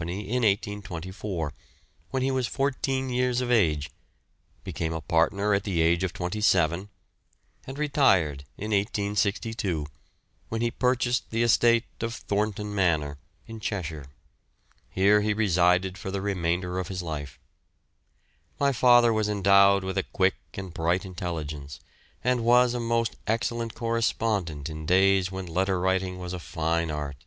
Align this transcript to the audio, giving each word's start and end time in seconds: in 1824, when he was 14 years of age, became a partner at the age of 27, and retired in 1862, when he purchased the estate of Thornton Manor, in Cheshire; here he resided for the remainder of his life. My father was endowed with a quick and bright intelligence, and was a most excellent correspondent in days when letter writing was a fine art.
in 0.00 0.06
1824, 0.06 1.52
when 2.12 2.22
he 2.22 2.30
was 2.30 2.46
14 2.46 3.08
years 3.08 3.40
of 3.40 3.50
age, 3.50 3.90
became 4.62 4.92
a 4.92 5.00
partner 5.00 5.54
at 5.54 5.64
the 5.64 5.80
age 5.80 6.04
of 6.04 6.12
27, 6.12 6.88
and 7.66 7.78
retired 7.80 8.44
in 8.56 8.70
1862, 8.70 9.86
when 10.50 10.60
he 10.60 10.70
purchased 10.70 11.28
the 11.30 11.42
estate 11.42 11.82
of 12.00 12.14
Thornton 12.14 12.72
Manor, 12.72 13.18
in 13.48 13.58
Cheshire; 13.58 14.06
here 14.88 15.20
he 15.20 15.34
resided 15.34 15.98
for 15.98 16.12
the 16.12 16.22
remainder 16.22 16.78
of 16.78 16.86
his 16.86 17.02
life. 17.02 17.40
My 18.60 18.70
father 18.70 19.12
was 19.12 19.28
endowed 19.28 19.82
with 19.82 19.98
a 19.98 20.04
quick 20.04 20.36
and 20.54 20.72
bright 20.72 21.04
intelligence, 21.04 21.80
and 22.22 22.44
was 22.44 22.72
a 22.72 22.78
most 22.78 23.16
excellent 23.26 23.74
correspondent 23.74 24.70
in 24.70 24.86
days 24.86 25.32
when 25.32 25.46
letter 25.46 25.80
writing 25.80 26.20
was 26.20 26.32
a 26.32 26.38
fine 26.38 26.88
art. 26.88 27.24